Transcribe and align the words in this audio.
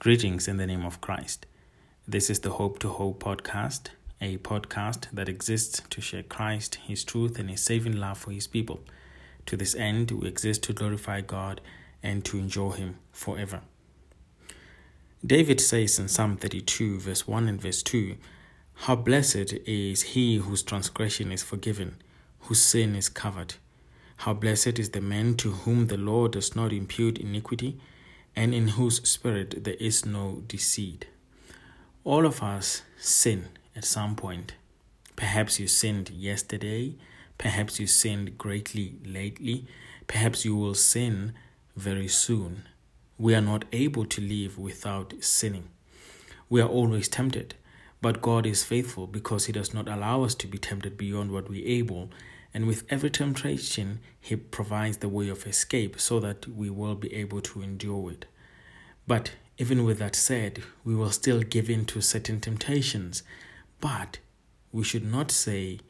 Greetings 0.00 0.46
in 0.46 0.58
the 0.58 0.66
name 0.68 0.84
of 0.84 1.00
Christ. 1.00 1.44
This 2.06 2.30
is 2.30 2.38
the 2.38 2.50
Hope 2.50 2.78
to 2.78 2.88
Hope 2.88 3.20
podcast, 3.20 3.88
a 4.20 4.38
podcast 4.38 5.08
that 5.12 5.28
exists 5.28 5.82
to 5.90 6.00
share 6.00 6.22
Christ, 6.22 6.76
His 6.86 7.02
truth, 7.02 7.36
and 7.36 7.50
His 7.50 7.62
saving 7.62 7.96
love 7.96 8.16
for 8.16 8.30
His 8.30 8.46
people. 8.46 8.78
To 9.46 9.56
this 9.56 9.74
end, 9.74 10.12
we 10.12 10.28
exist 10.28 10.62
to 10.62 10.72
glorify 10.72 11.20
God 11.22 11.60
and 12.00 12.24
to 12.26 12.38
enjoy 12.38 12.70
Him 12.70 13.00
forever. 13.10 13.62
David 15.26 15.60
says 15.60 15.98
in 15.98 16.06
Psalm 16.06 16.36
32, 16.36 17.00
verse 17.00 17.26
1 17.26 17.48
and 17.48 17.60
verse 17.60 17.82
2 17.82 18.14
How 18.74 18.94
blessed 18.94 19.54
is 19.66 20.02
he 20.02 20.36
whose 20.36 20.62
transgression 20.62 21.32
is 21.32 21.42
forgiven, 21.42 21.96
whose 22.42 22.62
sin 22.62 22.94
is 22.94 23.08
covered. 23.08 23.54
How 24.18 24.32
blessed 24.32 24.78
is 24.78 24.90
the 24.90 25.00
man 25.00 25.34
to 25.38 25.50
whom 25.50 25.88
the 25.88 25.98
Lord 25.98 26.30
does 26.30 26.54
not 26.54 26.72
impute 26.72 27.18
iniquity 27.18 27.80
and 28.34 28.54
in 28.54 28.68
whose 28.68 29.08
spirit 29.08 29.64
there 29.64 29.74
is 29.74 30.06
no 30.06 30.42
deceit. 30.46 31.06
All 32.04 32.24
of 32.24 32.42
us 32.42 32.82
sin 32.98 33.48
at 33.76 33.84
some 33.84 34.16
point. 34.16 34.54
Perhaps 35.16 35.58
you 35.58 35.66
sinned 35.66 36.10
yesterday, 36.10 36.94
perhaps 37.38 37.80
you 37.80 37.86
sinned 37.86 38.38
greatly 38.38 38.94
lately, 39.04 39.66
perhaps 40.06 40.44
you 40.44 40.54
will 40.56 40.74
sin 40.74 41.32
very 41.76 42.08
soon. 42.08 42.64
We 43.18 43.34
are 43.34 43.40
not 43.40 43.64
able 43.72 44.04
to 44.06 44.20
live 44.20 44.58
without 44.58 45.14
sinning. 45.20 45.68
We 46.48 46.60
are 46.60 46.68
always 46.68 47.08
tempted, 47.08 47.54
but 48.00 48.22
God 48.22 48.46
is 48.46 48.64
faithful 48.64 49.06
because 49.06 49.46
He 49.46 49.52
does 49.52 49.74
not 49.74 49.88
allow 49.88 50.22
us 50.22 50.34
to 50.36 50.46
be 50.46 50.58
tempted 50.58 50.96
beyond 50.96 51.32
what 51.32 51.48
we 51.48 51.62
are 51.62 51.68
able 51.68 52.10
and 52.54 52.66
with 52.66 52.84
every 52.90 53.10
temptation, 53.10 54.00
He 54.20 54.36
provides 54.36 54.98
the 54.98 55.08
way 55.08 55.28
of 55.28 55.46
escape 55.46 56.00
so 56.00 56.18
that 56.20 56.48
we 56.48 56.70
will 56.70 56.94
be 56.94 57.12
able 57.14 57.40
to 57.42 57.62
endure 57.62 58.12
it. 58.12 58.26
But 59.06 59.32
even 59.58 59.84
with 59.84 59.98
that 59.98 60.14
said, 60.14 60.62
we 60.84 60.94
will 60.94 61.10
still 61.10 61.40
give 61.42 61.68
in 61.68 61.84
to 61.86 62.00
certain 62.00 62.40
temptations. 62.40 63.22
But 63.80 64.18
we 64.72 64.84
should 64.84 65.04
not 65.04 65.30
say 65.30 65.80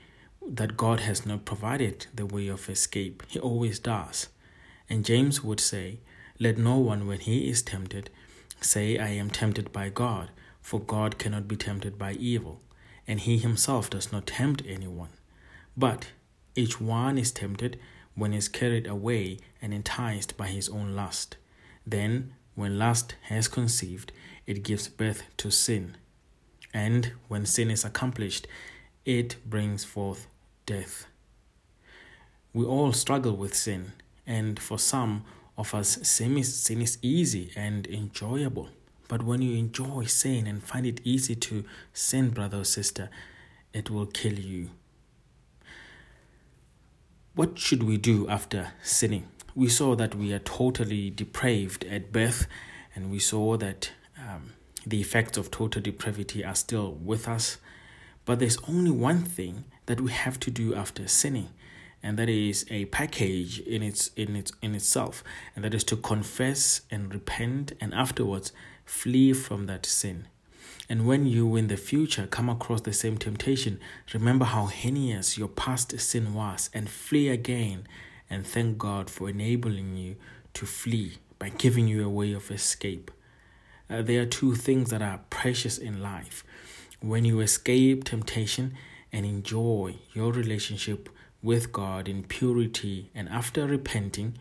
that 0.46 0.76
God 0.76 1.00
has 1.00 1.26
not 1.26 1.44
provided 1.44 2.06
the 2.14 2.26
way 2.26 2.48
of 2.48 2.68
escape. 2.68 3.22
He 3.28 3.38
always 3.38 3.78
does. 3.78 4.28
And 4.88 5.04
James 5.04 5.44
would 5.44 5.60
say, 5.60 5.98
Let 6.38 6.56
no 6.56 6.78
one, 6.78 7.06
when 7.06 7.20
he 7.20 7.50
is 7.50 7.62
tempted, 7.62 8.08
say, 8.60 8.98
I 8.98 9.08
am 9.08 9.30
tempted 9.30 9.72
by 9.72 9.90
God, 9.90 10.30
for 10.62 10.80
God 10.80 11.18
cannot 11.18 11.46
be 11.46 11.56
tempted 11.56 11.98
by 11.98 12.12
evil, 12.12 12.60
and 13.06 13.20
he 13.20 13.38
himself 13.38 13.90
does 13.90 14.10
not 14.12 14.26
tempt 14.26 14.62
anyone. 14.66 15.10
But 15.76 16.08
each 16.58 16.80
one 16.80 17.18
is 17.18 17.30
tempted 17.30 17.78
when 18.16 18.32
he 18.32 18.38
is 18.38 18.48
carried 18.48 18.88
away 18.88 19.38
and 19.62 19.72
enticed 19.72 20.36
by 20.36 20.48
his 20.48 20.68
own 20.68 20.96
lust. 20.96 21.36
Then, 21.86 22.34
when 22.56 22.80
lust 22.80 23.14
has 23.28 23.46
conceived, 23.46 24.10
it 24.44 24.64
gives 24.64 24.88
birth 24.88 25.22
to 25.36 25.52
sin. 25.52 25.96
And 26.74 27.12
when 27.28 27.46
sin 27.46 27.70
is 27.70 27.84
accomplished, 27.84 28.48
it 29.04 29.36
brings 29.48 29.84
forth 29.84 30.26
death. 30.66 31.06
We 32.52 32.64
all 32.64 32.92
struggle 32.92 33.36
with 33.36 33.54
sin, 33.54 33.92
and 34.26 34.58
for 34.58 34.80
some 34.80 35.24
of 35.56 35.72
us, 35.72 36.00
sin 36.02 36.36
is, 36.38 36.52
sin 36.56 36.82
is 36.82 36.98
easy 37.02 37.52
and 37.54 37.86
enjoyable. 37.86 38.70
But 39.06 39.22
when 39.22 39.42
you 39.42 39.56
enjoy 39.56 40.06
sin 40.06 40.48
and 40.48 40.60
find 40.60 40.86
it 40.86 41.00
easy 41.04 41.36
to 41.36 41.64
sin, 41.92 42.30
brother 42.30 42.62
or 42.62 42.64
sister, 42.64 43.10
it 43.72 43.90
will 43.90 44.06
kill 44.06 44.38
you. 44.40 44.70
What 47.38 47.56
should 47.56 47.84
we 47.84 47.98
do 47.98 48.28
after 48.28 48.72
sinning? 48.82 49.28
We 49.54 49.68
saw 49.68 49.94
that 49.94 50.16
we 50.16 50.32
are 50.32 50.40
totally 50.40 51.08
depraved 51.08 51.84
at 51.84 52.10
birth, 52.10 52.48
and 52.96 53.12
we 53.12 53.20
saw 53.20 53.56
that 53.58 53.92
um, 54.18 54.54
the 54.84 55.00
effects 55.00 55.38
of 55.38 55.48
total 55.48 55.80
depravity 55.80 56.44
are 56.44 56.56
still 56.56 56.94
with 56.94 57.28
us. 57.28 57.58
But 58.24 58.40
there's 58.40 58.58
only 58.66 58.90
one 58.90 59.22
thing 59.22 59.66
that 59.86 60.00
we 60.00 60.10
have 60.10 60.40
to 60.40 60.50
do 60.50 60.74
after 60.74 61.06
sinning, 61.06 61.50
and 62.02 62.18
that 62.18 62.28
is 62.28 62.66
a 62.72 62.86
package 62.86 63.60
in 63.60 63.84
its 63.84 64.08
in 64.16 64.34
its 64.34 64.50
in 64.60 64.74
itself, 64.74 65.22
and 65.54 65.64
that 65.64 65.74
is 65.74 65.84
to 65.84 65.96
confess 65.96 66.80
and 66.90 67.14
repent, 67.14 67.70
and 67.80 67.94
afterwards 67.94 68.50
flee 68.84 69.32
from 69.32 69.66
that 69.66 69.86
sin. 69.86 70.26
And 70.88 71.06
when 71.06 71.26
you 71.26 71.56
in 71.56 71.68
the 71.68 71.76
future 71.76 72.26
come 72.26 72.48
across 72.48 72.80
the 72.80 72.92
same 72.92 73.18
temptation, 73.18 73.78
remember 74.12 74.46
how 74.46 74.66
heinous 74.66 75.36
your 75.36 75.48
past 75.48 75.98
sin 76.00 76.34
was 76.34 76.70
and 76.72 76.88
flee 76.88 77.28
again 77.28 77.86
and 78.30 78.46
thank 78.46 78.78
God 78.78 79.10
for 79.10 79.28
enabling 79.28 79.96
you 79.96 80.16
to 80.54 80.66
flee 80.66 81.18
by 81.38 81.50
giving 81.50 81.88
you 81.88 82.04
a 82.04 82.08
way 82.08 82.32
of 82.32 82.50
escape. 82.50 83.10
Uh, 83.90 84.02
there 84.02 84.22
are 84.22 84.26
two 84.26 84.54
things 84.54 84.90
that 84.90 85.02
are 85.02 85.20
precious 85.30 85.78
in 85.78 86.02
life. 86.02 86.44
When 87.00 87.24
you 87.24 87.40
escape 87.40 88.04
temptation 88.04 88.74
and 89.12 89.24
enjoy 89.24 89.96
your 90.12 90.32
relationship 90.32 91.08
with 91.42 91.72
God 91.72 92.08
in 92.08 92.24
purity, 92.24 93.10
and 93.14 93.28
after 93.28 93.66
repenting, 93.66 94.36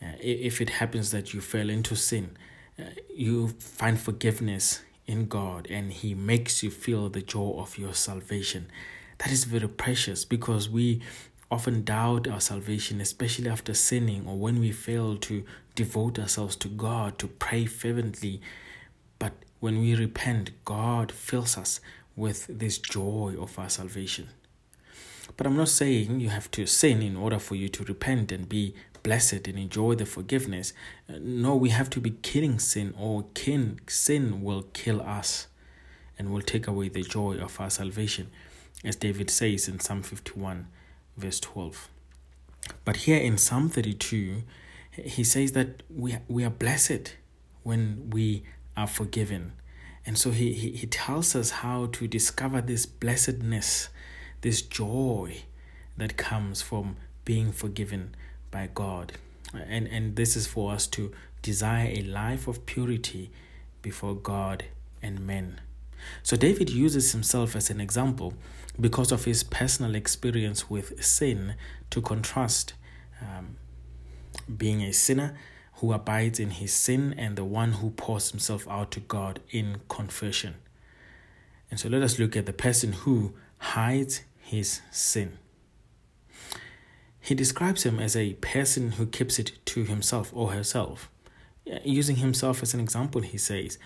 uh, 0.00 0.12
if 0.20 0.60
it 0.60 0.70
happens 0.70 1.10
that 1.10 1.32
you 1.34 1.40
fell 1.40 1.70
into 1.70 1.96
sin, 1.96 2.36
uh, 2.78 2.84
you 3.12 3.48
find 3.58 3.98
forgiveness 3.98 4.82
in 5.08 5.26
God 5.26 5.66
and 5.68 5.92
He 5.92 6.14
makes 6.14 6.62
you 6.62 6.70
feel 6.70 7.08
the 7.08 7.22
joy 7.22 7.54
of 7.58 7.78
your 7.78 7.94
salvation. 7.94 8.70
That 9.18 9.32
is 9.32 9.44
very 9.44 9.68
precious 9.68 10.24
because 10.24 10.68
we 10.68 11.00
often 11.50 11.82
doubt 11.82 12.28
our 12.28 12.40
salvation, 12.40 13.00
especially 13.00 13.48
after 13.48 13.74
sinning 13.74 14.26
or 14.28 14.36
when 14.36 14.60
we 14.60 14.70
fail 14.70 15.16
to 15.16 15.44
devote 15.74 16.18
ourselves 16.18 16.54
to 16.56 16.68
God, 16.68 17.18
to 17.18 17.26
pray 17.26 17.64
fervently. 17.64 18.40
But 19.18 19.32
when 19.58 19.80
we 19.80 19.94
repent, 19.96 20.50
God 20.64 21.10
fills 21.10 21.56
us 21.56 21.80
with 22.14 22.46
this 22.48 22.78
joy 22.78 23.34
of 23.38 23.58
our 23.58 23.70
salvation. 23.70 24.28
But 25.36 25.46
I'm 25.46 25.56
not 25.56 25.68
saying 25.68 26.20
you 26.20 26.30
have 26.30 26.50
to 26.52 26.66
sin 26.66 27.02
in 27.02 27.16
order 27.16 27.38
for 27.38 27.54
you 27.54 27.68
to 27.68 27.84
repent 27.84 28.32
and 28.32 28.48
be 28.48 28.74
blessed 29.02 29.46
and 29.48 29.58
enjoy 29.58 29.94
the 29.94 30.06
forgiveness. 30.06 30.72
No, 31.08 31.54
we 31.54 31.70
have 31.70 31.90
to 31.90 32.00
be 32.00 32.10
killing 32.10 32.58
sin, 32.58 32.94
or 32.98 33.26
kin, 33.34 33.80
sin 33.86 34.42
will 34.42 34.62
kill 34.72 35.00
us 35.00 35.48
and 36.18 36.32
will 36.32 36.42
take 36.42 36.66
away 36.66 36.88
the 36.88 37.02
joy 37.02 37.36
of 37.36 37.60
our 37.60 37.70
salvation, 37.70 38.30
as 38.84 38.96
David 38.96 39.30
says 39.30 39.68
in 39.68 39.80
Psalm 39.80 40.02
51, 40.02 40.68
verse 41.16 41.40
12. 41.40 41.88
But 42.84 42.96
here 42.96 43.18
in 43.18 43.38
Psalm 43.38 43.68
32, 43.68 44.42
he 44.92 45.24
says 45.24 45.52
that 45.52 45.82
we, 45.88 46.16
we 46.26 46.44
are 46.44 46.50
blessed 46.50 47.14
when 47.62 48.10
we 48.10 48.42
are 48.76 48.86
forgiven. 48.86 49.52
And 50.04 50.18
so 50.18 50.30
he, 50.30 50.52
he, 50.52 50.70
he 50.72 50.86
tells 50.86 51.36
us 51.36 51.50
how 51.50 51.86
to 51.86 52.08
discover 52.08 52.60
this 52.60 52.86
blessedness 52.86 53.88
this 54.40 54.62
joy 54.62 55.42
that 55.96 56.16
comes 56.16 56.62
from 56.62 56.96
being 57.24 57.52
forgiven 57.52 58.14
by 58.50 58.68
God. 58.72 59.12
And, 59.54 59.86
and 59.88 60.16
this 60.16 60.36
is 60.36 60.46
for 60.46 60.72
us 60.72 60.86
to 60.88 61.12
desire 61.42 61.88
a 61.88 62.02
life 62.02 62.48
of 62.48 62.66
purity 62.66 63.30
before 63.82 64.14
God 64.14 64.64
and 65.02 65.20
men. 65.20 65.60
So 66.22 66.36
David 66.36 66.70
uses 66.70 67.12
himself 67.12 67.56
as 67.56 67.70
an 67.70 67.80
example 67.80 68.34
because 68.80 69.10
of 69.10 69.24
his 69.24 69.42
personal 69.42 69.94
experience 69.94 70.70
with 70.70 71.04
sin 71.04 71.54
to 71.90 72.00
contrast 72.00 72.74
um, 73.20 73.56
being 74.56 74.82
a 74.82 74.92
sinner 74.92 75.36
who 75.74 75.92
abides 75.92 76.40
in 76.40 76.50
his 76.50 76.72
sin 76.72 77.14
and 77.16 77.36
the 77.36 77.44
one 77.44 77.74
who 77.74 77.90
pours 77.90 78.30
himself 78.30 78.66
out 78.68 78.90
to 78.92 79.00
God 79.00 79.40
in 79.50 79.80
confession. 79.88 80.56
And 81.70 81.78
so 81.78 81.88
let 81.88 82.02
us 82.02 82.18
look 82.18 82.36
at 82.36 82.46
the 82.46 82.52
person 82.52 82.92
who 82.92 83.34
hides 83.58 84.22
his 84.40 84.80
sin. 84.90 85.38
He 87.20 87.34
describes 87.34 87.84
him 87.84 87.98
as 87.98 88.16
a 88.16 88.34
person 88.34 88.92
who 88.92 89.06
keeps 89.06 89.38
it 89.38 89.52
to 89.66 89.84
himself 89.84 90.30
or 90.34 90.52
herself. 90.52 91.10
Using 91.84 92.16
himself 92.16 92.62
as 92.62 92.74
an 92.74 92.80
example, 92.80 93.20
he 93.20 93.38
says, 93.38 93.78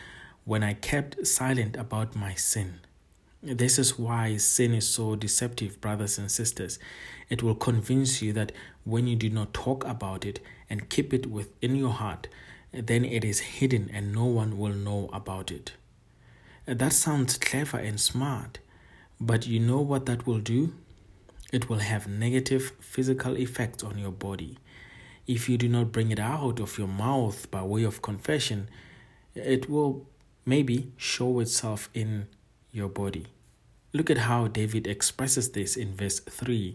When 0.45 0.63
I 0.63 0.75
kept 0.75 1.27
silent 1.27 1.77
about 1.77 2.15
my 2.15 2.35
sin. 2.35 2.81
This 3.43 3.77
is 3.77 3.99
why 3.99 4.37
sin 4.37 4.73
is 4.73 4.89
so 4.89 5.17
deceptive, 5.17 5.81
brothers 5.81 6.17
and 6.17 6.31
sisters. 6.31 6.79
It 7.29 7.43
will 7.43 7.57
convince 7.57 8.23
you 8.23 8.33
that 8.35 8.53
when 8.85 9.09
you 9.09 9.17
do 9.17 9.31
not 9.31 9.53
talk 9.53 9.85
about 9.85 10.25
it 10.25 10.39
and 10.71 10.89
keep 10.89 11.13
it 11.13 11.27
within 11.27 11.75
your 11.75 11.91
heart, 11.91 12.29
then 12.73 13.05
it 13.05 13.25
is 13.25 13.41
hidden 13.41 13.91
and 13.93 14.13
no 14.13 14.27
one 14.27 14.59
will 14.59 14.75
know 14.75 15.11
about 15.13 15.51
it. 15.51 15.73
That 16.67 16.93
sounds 16.93 17.37
clever 17.37 17.79
and 17.79 18.01
smart, 18.01 18.61
but 19.21 19.49
you 19.49 19.59
know 19.59 19.81
what 19.81 20.07
that 20.07 20.25
will 20.25 20.39
do? 20.39 20.75
It 21.53 21.69
will 21.69 21.79
have 21.79 22.09
negative 22.09 22.73
physical 22.81 23.37
effects 23.37 23.85
on 23.85 23.99
your 23.99 24.11
body. 24.11 24.59
If 25.27 25.49
you 25.49 25.59
do 25.59 25.69
not 25.69 25.93
bring 25.93 26.11
it 26.11 26.19
out 26.19 26.59
of 26.59 26.79
your 26.79 26.89
mouth 26.89 27.51
by 27.51 27.63
way 27.63 27.85
of 27.85 28.03
confession, 28.03 28.69
it 29.35 29.69
will 29.69 30.07
maybe 30.45 30.91
show 30.97 31.41
itself 31.41 31.89
in 31.95 32.27
your 32.73 32.89
body. 32.89 33.27
Look 33.93 34.11
at 34.11 34.19
how 34.19 34.49
David 34.49 34.87
expresses 34.87 35.51
this 35.51 35.77
in 35.77 35.95
verse 35.95 36.21
3. 36.21 36.75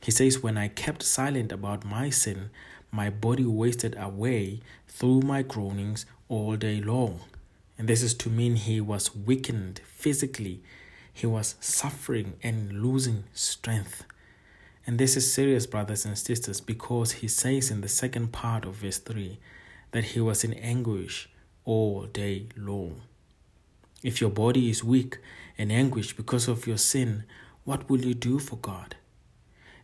He 0.00 0.10
says, 0.10 0.42
When 0.42 0.56
I 0.56 0.68
kept 0.68 1.02
silent 1.02 1.52
about 1.52 1.84
my 1.84 2.08
sin, 2.08 2.50
my 2.90 3.10
body 3.10 3.44
wasted 3.44 3.94
away 3.98 4.60
through 4.86 5.20
my 5.20 5.42
groanings 5.42 6.06
all 6.28 6.56
day 6.56 6.80
long. 6.80 7.20
And 7.76 7.88
this 7.88 8.02
is 8.02 8.14
to 8.14 8.30
mean 8.30 8.56
he 8.56 8.80
was 8.80 9.14
weakened 9.14 9.80
physically, 9.84 10.62
he 11.18 11.26
was 11.26 11.56
suffering 11.58 12.34
and 12.44 12.80
losing 12.80 13.24
strength. 13.34 14.04
And 14.86 15.00
this 15.00 15.16
is 15.16 15.32
serious, 15.32 15.66
brothers 15.66 16.04
and 16.04 16.16
sisters, 16.16 16.60
because 16.60 17.10
he 17.10 17.26
says 17.26 17.72
in 17.72 17.80
the 17.80 17.88
second 17.88 18.30
part 18.30 18.64
of 18.64 18.76
verse 18.76 18.98
3 18.98 19.36
that 19.90 20.04
he 20.04 20.20
was 20.20 20.44
in 20.44 20.54
anguish 20.54 21.28
all 21.64 22.04
day 22.04 22.46
long. 22.56 23.00
If 24.00 24.20
your 24.20 24.30
body 24.30 24.70
is 24.70 24.84
weak 24.84 25.18
and 25.58 25.72
anguished 25.72 26.16
because 26.16 26.46
of 26.46 26.68
your 26.68 26.78
sin, 26.78 27.24
what 27.64 27.90
will 27.90 28.04
you 28.04 28.14
do 28.14 28.38
for 28.38 28.54
God? 28.54 28.94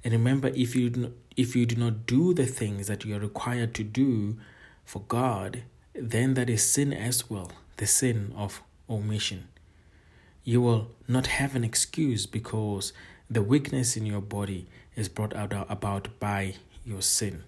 And 0.05 0.13
remember, 0.13 0.53
if 0.55 0.77
you 0.77 1.15
if 1.37 1.57
you 1.57 1.67
do 1.67 1.75
not 1.75 2.07
do 2.07 2.33
the 2.33 2.47
things 2.47 2.87
that 2.87 3.05
you 3.05 3.17
are 3.17 3.19
required 3.19 3.75
to 3.75 3.83
do 3.83 4.37
for 4.85 5.03
God, 5.09 5.65
then 5.95 6.35
that 6.35 6.49
is 6.49 6.63
sin 6.63 6.93
as 6.93 7.29
well, 7.29 7.51
the 7.79 7.89
sin 7.89 8.33
of 8.37 8.63
omission. 8.89 9.49
You 10.45 10.61
will 10.61 10.91
not 11.09 11.27
have 11.27 11.57
an 11.57 11.65
excuse 11.65 12.27
because 12.27 12.93
the 13.31 13.43
weakness 13.43 13.97
in 13.97 14.05
your 14.05 14.21
body 14.21 14.67
is 14.95 15.09
brought 15.09 15.35
out 15.35 15.53
about 15.69 16.09
by 16.21 16.55
your 16.85 17.03
sin. 17.03 17.45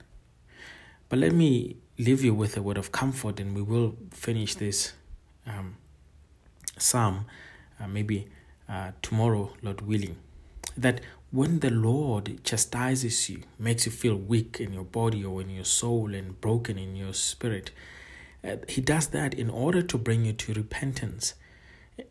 But 1.08 1.18
let 1.18 1.32
me 1.32 1.76
leave 1.98 2.24
you 2.24 2.34
with 2.34 2.56
a 2.56 2.62
word 2.62 2.78
of 2.78 2.92
comfort, 2.92 3.38
and 3.38 3.54
we 3.54 3.62
will 3.62 3.96
finish 4.10 4.54
this 4.54 4.94
um, 5.46 5.76
psalm 6.78 7.26
uh, 7.80 7.86
maybe 7.86 8.28
uh, 8.68 8.92
tomorrow, 9.02 9.52
Lord 9.62 9.82
willing. 9.82 10.16
That 10.76 11.00
when 11.30 11.60
the 11.60 11.70
Lord 11.70 12.40
chastises 12.44 13.28
you, 13.28 13.42
makes 13.58 13.86
you 13.86 13.92
feel 13.92 14.16
weak 14.16 14.58
in 14.60 14.72
your 14.72 14.84
body 14.84 15.24
or 15.24 15.40
in 15.40 15.50
your 15.50 15.64
soul 15.64 16.14
and 16.14 16.40
broken 16.40 16.78
in 16.78 16.96
your 16.96 17.12
spirit, 17.12 17.70
uh, 18.42 18.56
He 18.68 18.80
does 18.80 19.08
that 19.08 19.34
in 19.34 19.50
order 19.50 19.82
to 19.82 19.98
bring 19.98 20.24
you 20.24 20.32
to 20.32 20.54
repentance. 20.54 21.34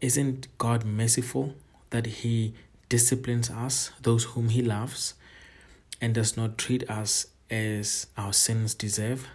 Isn't 0.01 0.47
God 0.57 0.85
merciful 0.85 1.55
that 1.89 2.05
He 2.05 2.53
disciplines 2.89 3.49
us, 3.49 3.91
those 4.01 4.23
whom 4.23 4.49
He 4.49 4.61
loves, 4.61 5.13
and 6.01 6.13
does 6.13 6.35
not 6.35 6.57
treat 6.57 6.89
us 6.89 7.27
as 7.49 8.07
our 8.17 8.33
sins 8.33 8.73
deserve? 8.73 9.27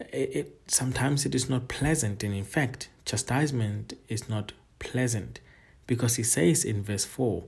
It, 0.00 0.36
it, 0.36 0.60
sometimes 0.66 1.24
it 1.24 1.34
is 1.34 1.48
not 1.48 1.68
pleasant, 1.68 2.22
and 2.24 2.34
in 2.34 2.44
fact, 2.44 2.88
chastisement 3.04 3.94
is 4.08 4.28
not 4.28 4.52
pleasant 4.78 5.40
because 5.86 6.16
He 6.16 6.22
says 6.22 6.64
in 6.64 6.82
verse 6.82 7.04
4 7.04 7.44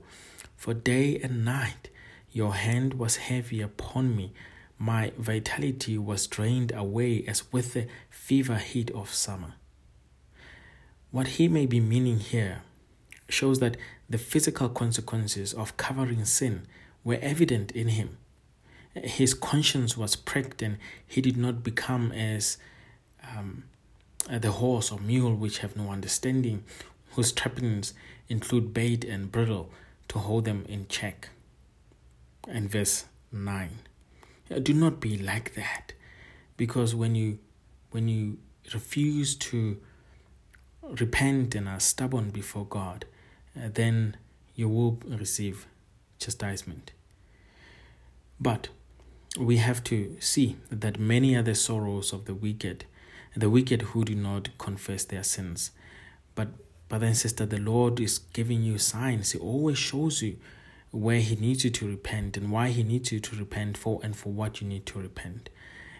for 0.57 0.73
day 0.73 1.19
and 1.19 1.45
night 1.45 1.89
your 2.31 2.55
hand 2.55 2.95
was 2.95 3.17
heavy 3.17 3.61
upon 3.61 4.15
me. 4.15 4.33
My 4.79 5.13
vitality 5.17 5.97
was 5.97 6.27
drained 6.27 6.71
away 6.75 7.23
as 7.27 7.51
with 7.53 7.73
the 7.73 7.87
fever 8.09 8.57
heat 8.57 8.91
of 8.91 9.13
summer. 9.13 9.53
What 11.11 11.27
he 11.27 11.47
may 11.47 11.65
be 11.65 11.79
meaning 11.79 12.19
here 12.19 12.61
shows 13.29 13.59
that 13.59 13.77
the 14.09 14.17
physical 14.17 14.69
consequences 14.69 15.53
of 15.53 15.77
covering 15.77 16.25
sin 16.25 16.67
were 17.03 17.19
evident 17.21 17.71
in 17.71 17.89
him. 17.89 18.17
His 18.93 19.33
conscience 19.33 19.95
was 19.95 20.15
pricked, 20.15 20.61
and 20.61 20.77
he 21.05 21.21
did 21.21 21.37
not 21.37 21.63
become 21.63 22.11
as 22.11 22.57
um, 23.35 23.63
the 24.29 24.51
horse 24.51 24.91
or 24.91 24.99
mule 24.99 25.35
which 25.35 25.59
have 25.59 25.75
no 25.75 25.91
understanding, 25.91 26.63
whose 27.11 27.31
trappings 27.31 27.93
include 28.27 28.73
bait 28.73 29.03
and 29.03 29.31
bridle 29.31 29.69
to 30.09 30.19
hold 30.19 30.45
them 30.45 30.65
in 30.67 30.87
check. 30.87 31.29
And 32.47 32.69
verse 32.69 33.05
9. 33.31 33.69
Do 34.63 34.73
not 34.73 34.99
be 34.99 35.17
like 35.17 35.55
that. 35.55 35.93
Because 36.55 36.95
when 36.95 37.15
you 37.15 37.39
when 37.91 38.07
you 38.07 38.37
refuse 38.73 39.35
to 39.35 39.77
repent 40.99 41.55
and 41.55 41.67
are 41.67 41.79
stubborn 41.79 42.29
before 42.29 42.65
God, 42.65 43.05
uh, 43.55 43.69
then 43.73 44.17
you 44.55 44.69
will 44.69 44.99
receive 45.05 45.67
chastisement. 46.19 46.91
But 48.39 48.69
we 49.39 49.57
have 49.57 49.83
to 49.85 50.17
see 50.19 50.57
that 50.69 50.99
many 50.99 51.35
are 51.35 51.43
the 51.43 51.55
sorrows 51.55 52.13
of 52.13 52.25
the 52.25 52.33
wicked, 52.33 52.85
the 53.35 53.49
wicked 53.49 53.83
who 53.83 54.03
do 54.03 54.15
not 54.15 54.57
confess 54.57 55.03
their 55.03 55.23
sins. 55.23 55.71
But 56.33 56.49
Brother 56.89 57.07
and 57.07 57.17
sister, 57.17 57.45
the 57.45 57.59
Lord 57.59 57.99
is 57.99 58.19
giving 58.19 58.63
you 58.63 58.77
signs. 58.77 59.33
He 59.33 59.39
always 59.39 59.77
shows 59.77 60.21
you 60.21 60.37
where 60.91 61.19
He 61.19 61.35
needs 61.35 61.65
you 61.65 61.69
to 61.71 61.87
repent 61.87 62.37
and 62.37 62.49
why 62.51 62.69
He 62.69 62.83
needs 62.83 63.11
you 63.11 63.19
to 63.19 63.35
repent 63.35 63.77
for 63.77 63.99
and 64.03 64.15
for 64.15 64.31
what 64.31 64.61
you 64.61 64.67
need 64.67 64.85
to 64.87 64.99
repent. 64.99 65.49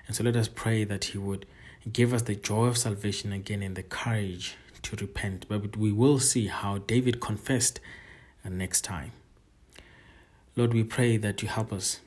And 0.07 0.15
so 0.15 0.23
let 0.23 0.37
us 0.37 0.47
pray 0.47 0.85
that 0.85 1.05
He 1.05 1.17
would 1.17 1.45
give 1.91 2.13
us 2.13 2.21
the 2.23 2.35
joy 2.35 2.65
of 2.65 2.77
salvation 2.77 3.33
again 3.33 3.61
and 3.61 3.75
the 3.75 3.83
courage 3.83 4.55
to 4.87 4.95
repent. 4.95 5.45
But 5.47 5.77
we 5.77 5.91
will 5.91 6.19
see 6.19 6.47
how 6.47 6.79
David 6.79 7.19
confessed 7.19 7.79
uh, 8.45 8.49
next 8.49 8.81
time. 8.81 9.11
Lord, 10.55 10.73
we 10.73 10.83
pray 10.83 11.17
that 11.17 11.41
you 11.41 11.47
help 11.47 11.71
us 11.71 11.99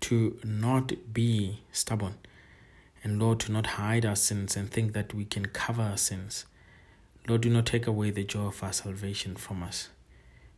to 0.00 0.38
not 0.42 1.12
be 1.12 1.60
stubborn 1.72 2.14
and 3.02 3.18
Lord, 3.18 3.40
to 3.40 3.52
not 3.52 3.66
hide 3.66 4.04
our 4.04 4.16
sins 4.16 4.56
and 4.56 4.70
think 4.70 4.92
that 4.92 5.14
we 5.14 5.24
can 5.24 5.46
cover 5.46 5.82
our 5.82 5.96
sins. 5.96 6.44
Lord, 7.26 7.42
do 7.42 7.50
not 7.50 7.66
take 7.66 7.86
away 7.86 8.10
the 8.10 8.24
joy 8.24 8.46
of 8.46 8.62
our 8.62 8.72
salvation 8.72 9.36
from 9.36 9.62
us. 9.62 9.88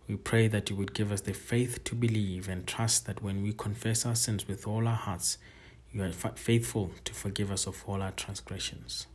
We 0.08 0.16
pray 0.16 0.48
that 0.48 0.68
you 0.68 0.76
would 0.76 0.94
give 0.94 1.12
us 1.12 1.20
the 1.20 1.34
faith 1.34 1.84
to 1.84 1.94
believe 1.94 2.48
and 2.48 2.66
trust 2.66 3.06
that 3.06 3.22
when 3.22 3.42
we 3.42 3.52
confess 3.52 4.04
our 4.04 4.16
sins 4.16 4.48
with 4.48 4.66
all 4.66 4.88
our 4.88 4.96
hearts, 4.96 5.38
you 5.92 6.02
are 6.02 6.10
faithful 6.10 6.90
to 7.04 7.14
forgive 7.14 7.52
us 7.52 7.66
of 7.66 7.84
all 7.86 8.02
our 8.02 8.10
transgressions. 8.10 9.06